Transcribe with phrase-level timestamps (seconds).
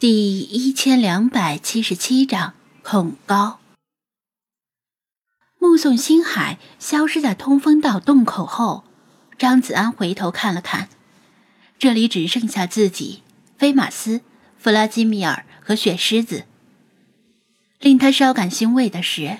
[0.00, 2.54] 第一千两百七十七章
[2.84, 3.58] 恐高。
[5.58, 8.84] 目送星海消失在通风道洞口后，
[9.36, 10.88] 张子安回头看了看，
[11.80, 13.24] 这里只剩下自己、
[13.56, 14.20] 菲马斯、
[14.56, 16.44] 弗拉基米尔和雪狮子。
[17.80, 19.38] 令他稍感欣慰的是，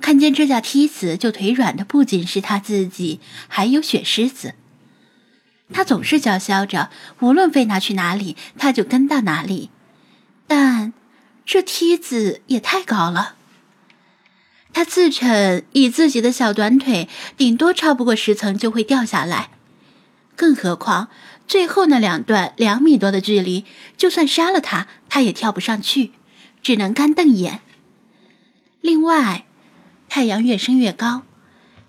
[0.00, 4.54] 看见这架梯子就腿软的不仅是他自己，还有雪狮子。
[5.74, 9.68] 他总是叫嚣着，无论飞拿去哪里，他就跟到哪里。
[10.52, 10.92] 但
[11.46, 13.36] 这梯子也太高了，
[14.72, 19.50] 他自称以自己的小短腿，顶多超不过十层就会掉下来。
[20.34, 21.06] 更何况
[21.46, 23.64] 最后那两段两米多的距离，
[23.96, 26.10] 就算杀了他，他也跳不上去，
[26.60, 27.60] 只能干瞪眼。
[28.80, 29.46] 另外，
[30.08, 31.22] 太阳越升越高，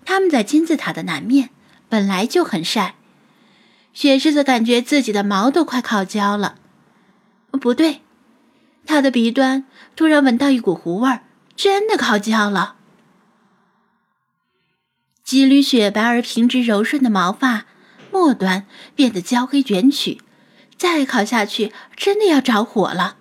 [0.04, 1.50] 他们在金字塔的南面
[1.88, 2.94] 本来就很晒，
[3.92, 6.54] 雪狮子感觉自己的毛都快烤焦了。
[7.60, 8.02] 不对。
[8.84, 9.64] 他的鼻端
[9.96, 11.22] 突然闻到一股糊味儿，
[11.56, 12.76] 真的烤焦了。
[15.24, 17.64] 几缕雪白而平直柔顺的毛发，
[18.10, 20.20] 末端变得焦黑卷曲，
[20.76, 23.16] 再烤下去真的要着火了。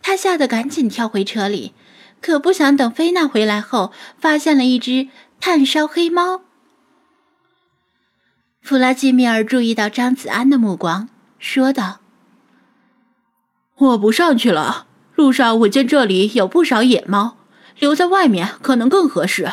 [0.00, 1.74] 他吓得赶紧跳回车里，
[2.20, 5.08] 可不想等菲娜回来后，发现了一只
[5.40, 6.42] 炭烧黑猫。
[8.62, 12.03] 弗拉基米尔注意到张子安的目光，说道。
[13.76, 14.86] 我不上去了。
[15.16, 17.36] 路上我见这里有不少野猫，
[17.78, 19.48] 留在外面可能更合适。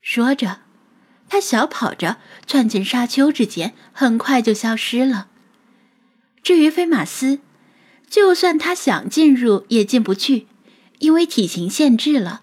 [0.00, 0.60] 说着，
[1.28, 5.28] 他小跑着窜进沙丘之间，很快就消失了。
[6.42, 7.40] 至于菲马斯，
[8.08, 10.46] 就算他想进入也进不去，
[10.98, 12.42] 因为体型限制了。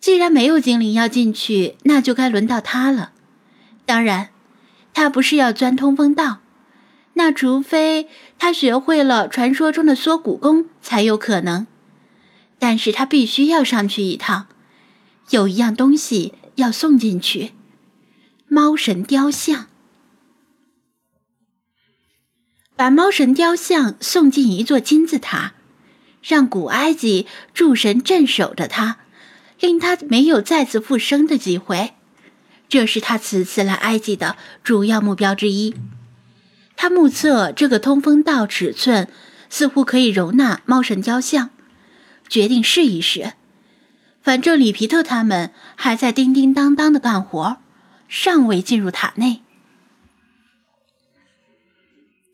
[0.00, 3.12] 既然没有精灵要进去，那就该轮到他了。
[3.84, 4.30] 当然，
[4.92, 6.38] 他不是要钻通风道。
[7.18, 11.66] 那除非他学会了传说中的缩骨功才有可能，
[12.58, 14.48] 但是他必须要上去一趟。
[15.30, 17.52] 有一样东西要送进去，
[18.48, 19.66] 猫神雕像。
[22.76, 25.54] 把猫神雕像送进一座金字塔，
[26.22, 28.98] 让古埃及诸神镇守着它，
[29.58, 31.94] 令他没有再次复生的机会。
[32.68, 35.74] 这是他此次来埃及的主要目标之一。
[36.76, 39.08] 他目测这个通风道尺寸
[39.48, 41.50] 似乎可以容纳猫神雕像，
[42.28, 43.32] 决定试一试。
[44.22, 47.56] 反正里皮特他们还在叮叮当当的干活，
[48.08, 49.40] 尚未进入塔内。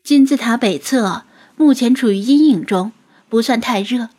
[0.03, 1.23] 金字塔北侧
[1.55, 2.91] 目前处于阴影中，
[3.29, 4.09] 不算太热，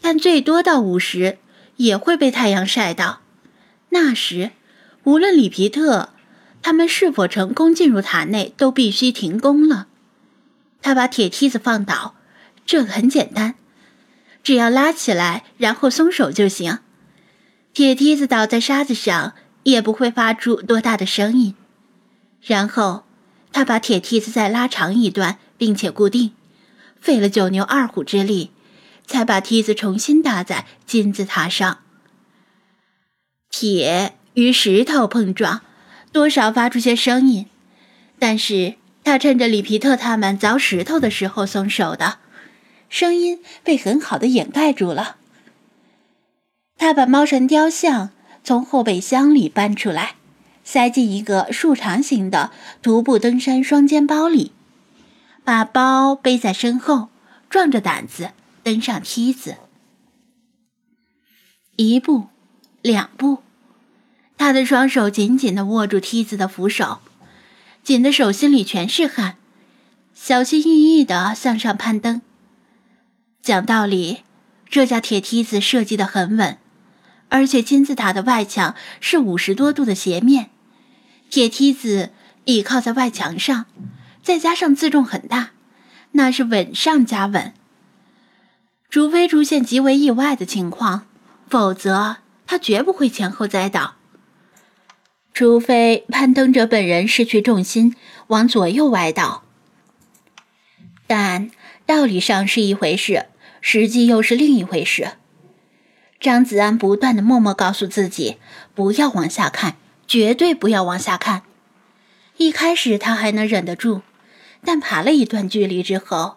[0.00, 1.38] 但最多到午时
[1.76, 3.20] 也会被太阳晒到。
[3.90, 4.50] 那时，
[5.04, 6.11] 无论里皮特。
[6.62, 9.88] 他们是否成功进入塔内，都必须停工了。
[10.80, 12.14] 他把铁梯子放倒，
[12.64, 13.56] 这个很简单，
[14.42, 16.78] 只要拉起来，然后松手就行。
[17.74, 19.34] 铁梯子倒在沙子上，
[19.64, 21.54] 也不会发出多大的声音。
[22.40, 23.04] 然后，
[23.52, 26.32] 他把铁梯子再拉长一段，并且固定，
[27.00, 28.50] 费了九牛二虎之力，
[29.06, 31.78] 才把梯子重新搭在金字塔上。
[33.50, 35.62] 铁与石头碰撞。
[36.12, 37.46] 多少发出些声音，
[38.18, 42.18] 但是他趁着里皮特他们凿石头的时候松手的，
[42.88, 45.16] 声音被很好的掩盖住了。
[46.76, 48.10] 他把猫神雕像
[48.44, 50.16] 从后备箱里搬出来，
[50.64, 52.50] 塞进一个竖长形的
[52.82, 54.52] 徒步登山双肩包里，
[55.44, 57.08] 把包背在身后，
[57.48, 59.56] 壮着胆子登上梯子。
[61.76, 62.26] 一步，
[62.82, 63.38] 两步。
[64.42, 66.98] 他的双手紧紧地握住梯子的扶手，
[67.84, 69.36] 紧的手心里全是汗，
[70.14, 72.20] 小心翼翼地向上攀登。
[73.40, 74.24] 讲道理，
[74.68, 76.58] 这架铁梯子设计得很稳，
[77.28, 80.50] 而且金字塔的外墙是五十多度的斜面，
[81.30, 82.10] 铁梯子
[82.44, 83.66] 倚靠在外墙上，
[84.24, 85.50] 再加上自重很大，
[86.10, 87.54] 那是稳上加稳。
[88.90, 91.06] 除非出现极为意外的情况，
[91.48, 93.94] 否则他绝不会前后栽倒。
[95.34, 97.96] 除非攀登者本人失去重心，
[98.26, 99.44] 往左右歪倒，
[101.06, 101.50] 但
[101.86, 103.26] 道理上是一回事，
[103.60, 105.12] 实际又是另一回事。
[106.20, 108.36] 张子安不断的默默告诉自己，
[108.74, 109.76] 不要往下看，
[110.06, 111.42] 绝对不要往下看。
[112.36, 114.02] 一开始他还能忍得住，
[114.64, 116.36] 但爬了一段距离之后，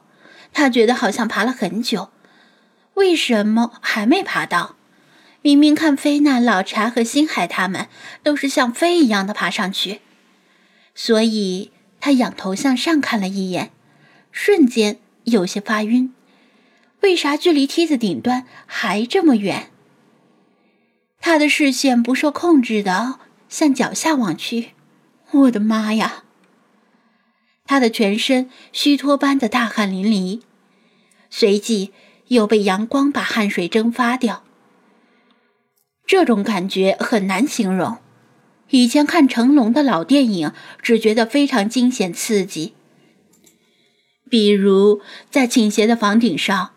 [0.53, 2.09] 他觉得好像爬了很久，
[2.93, 4.75] 为什么还没爬到？
[5.45, 7.87] 明明看菲娜、老查和星海他们
[8.23, 10.01] 都是像飞一样的爬上去，
[10.95, 13.69] 所以他仰头向上看了一眼，
[14.31, 16.11] 瞬间有些发晕。
[17.01, 19.69] 为啥距离梯子顶端还这么远？
[21.21, 24.71] 他的视线不受控制的向脚下望去。
[25.29, 26.23] 我的妈呀！
[27.65, 30.41] 他的全身虚脱般的大汗淋漓，
[31.29, 31.93] 随即
[32.29, 34.44] 又被阳光把汗水蒸发掉。
[36.05, 37.97] 这种感觉很难形容。
[38.69, 42.73] 以前看成龙的老电影，只觉得非常惊险刺激，
[44.29, 46.71] 比如在倾斜的房顶上，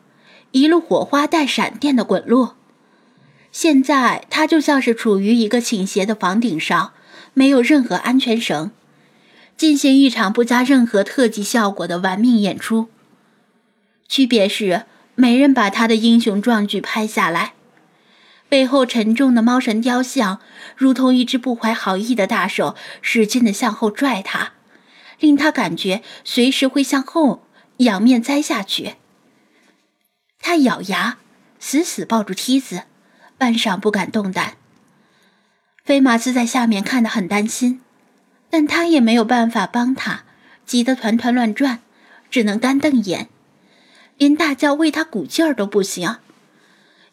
[0.53, 2.57] 一路火花带闪电的滚落。
[3.51, 6.93] 现在他就像是处于一个倾斜的房顶上，
[7.33, 8.71] 没有任何安全绳，
[9.57, 12.89] 进行一场不加任何特技效果的玩命演出。
[14.07, 14.85] 区别是，
[15.15, 17.55] 没人把他的英雄壮举拍下来。
[18.49, 20.41] 背后沉重的猫神雕像，
[20.77, 24.53] 如同一只不怀好意的大手，使劲的向后拽他，
[25.21, 27.45] 令他感觉随时会向后
[27.79, 28.95] 仰面栽下去。
[30.41, 31.19] 他咬牙，
[31.59, 32.85] 死死抱住梯子，
[33.37, 34.55] 半晌不敢动弹。
[35.85, 37.83] 菲马斯在下面看得很担心，
[38.49, 40.25] 但他也没有办法帮他，
[40.65, 41.81] 急得团团乱转，
[42.31, 43.29] 只能干瞪眼，
[44.17, 46.17] 连大叫为他鼓劲儿都不行。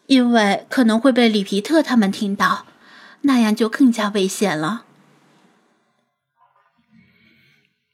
[0.06, 2.66] 因为可能会被里皮特他们听到，
[3.22, 4.84] 那样就更加危险了。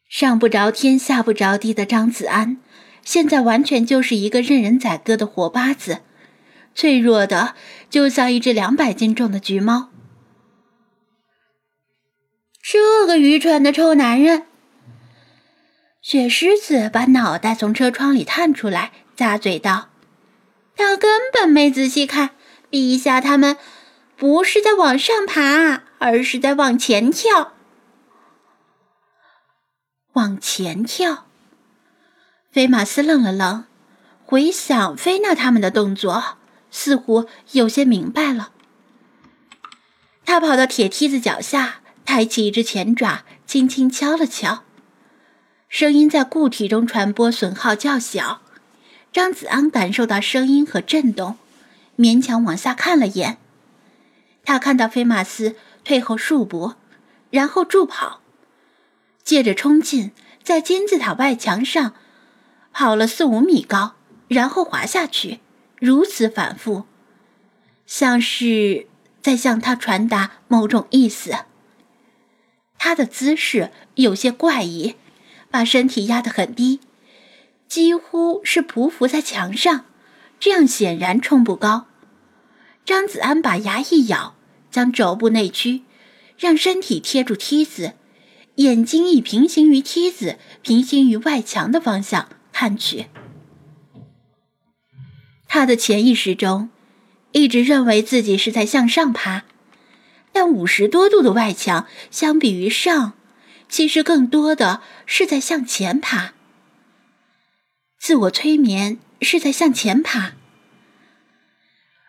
[0.08, 2.58] 上不着天下不着地的张子安，
[3.02, 6.02] 现在完全就是一个任人宰割的活靶子，
[6.74, 7.54] 脆弱的
[7.88, 9.88] 就像一只两百斤重的橘猫。
[12.62, 14.46] 这个愚蠢的臭男人！
[16.02, 19.91] 雪狮子把脑袋从车窗里探出来，咂嘴道。
[20.76, 22.30] 他根本没仔细看，
[22.70, 23.56] 陛下他们
[24.16, 27.54] 不是在往上爬，而是在往前跳。
[30.12, 31.26] 往前跳。
[32.50, 33.64] 菲马斯愣了愣，
[34.24, 36.36] 回想菲娜他们的动作，
[36.70, 38.52] 似乎有些明白了。
[40.26, 44.64] 他跑到铁梯子脚下，抬起一只前爪，轻轻敲了敲，
[45.68, 48.41] 声音在固体中传播，损耗较小。
[49.12, 51.36] 张子安感受到声音和震动，
[51.98, 53.36] 勉强往下看了眼。
[54.44, 55.54] 他看到菲马斯
[55.84, 56.74] 退后数步，
[57.30, 58.22] 然后助跑，
[59.22, 60.12] 接着冲进，
[60.42, 61.94] 在金字塔外墙上
[62.72, 63.96] 跑了四五米高，
[64.28, 65.40] 然后滑下去，
[65.78, 66.84] 如此反复，
[67.84, 68.86] 像是
[69.20, 71.36] 在向他传达某种意思。
[72.78, 74.96] 他的姿势有些怪异，
[75.50, 76.80] 把身体压得很低。
[77.72, 79.86] 几乎是匍匐在墙上，
[80.38, 81.86] 这样显然冲不高。
[82.84, 84.34] 张子安把牙一咬，
[84.70, 85.80] 将肘部内屈，
[86.36, 87.94] 让身体贴住梯子，
[88.56, 93.06] 眼睛以平行于梯子、平行于外墙的方向看去。
[95.48, 96.68] 他的潜意识中
[97.30, 99.44] 一直认为自己是在向上爬，
[100.30, 103.14] 但五十多度的外墙相比于上，
[103.70, 106.34] 其实更多的是在向前爬。
[108.02, 110.32] 自我催眠是在向前爬，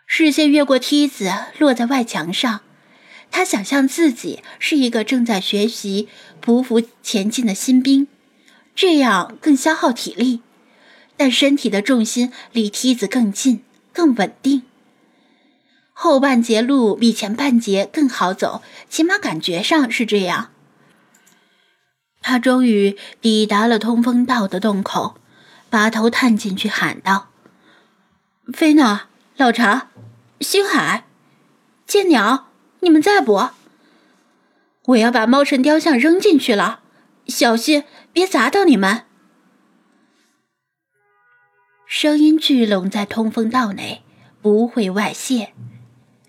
[0.08, 2.62] 视线越过梯子，落在外墙上。
[3.30, 6.08] 他想象自己是一个正在学习
[6.44, 8.08] 匍匐前进的新兵，
[8.74, 10.40] 这样更消耗体力，
[11.16, 14.64] 但身体的重心离梯子更近、更稳定。
[15.92, 20.50] 后半截路比前半截更好走，起码感觉上是这样。
[22.20, 25.20] 他终于抵达了通风道的洞口。
[25.74, 27.30] 把头探进去，喊道
[28.54, 29.88] ：“菲娜、老查、
[30.38, 31.02] 星海、
[31.84, 32.46] 剑鸟，
[32.78, 33.48] 你们在不？
[34.84, 36.78] 我要把猫神雕像扔进去了，
[37.26, 39.02] 小心别砸到你们。”
[41.88, 44.04] 声音聚拢在通风道内，
[44.40, 45.52] 不会外泄。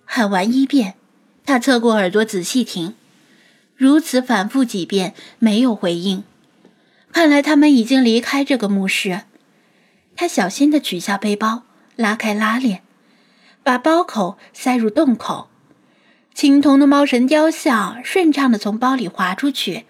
[0.06, 0.96] 喊完一遍，
[1.46, 2.96] 他侧过耳朵仔细听，
[3.76, 6.24] 如此反复几遍，没有回应。
[7.12, 9.22] 看来他们已经离开这个墓室。
[10.16, 11.64] 他小心地取下背包，
[11.96, 12.82] 拉开拉链，
[13.64, 15.50] 把包口塞入洞口。
[16.34, 19.86] 青铜的猫神雕像顺畅地从包里滑出去，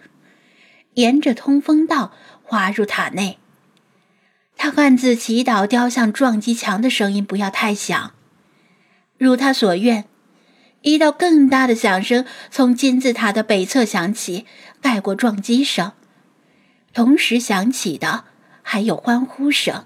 [0.94, 2.12] 沿着通风道
[2.44, 3.40] 滑入塔内。
[4.56, 8.14] 他暗自祈祷雕像撞击墙的声音不要太响。
[9.18, 10.06] 如他所愿，
[10.82, 14.46] 一道更大的响声从金字塔的北侧响起，
[14.82, 15.92] 盖过撞击声。
[16.94, 18.26] 同时响起的
[18.62, 19.86] 还有欢呼声。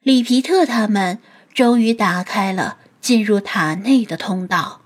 [0.00, 1.18] 里皮特他们
[1.52, 4.77] 终于打开了进入塔内的通道。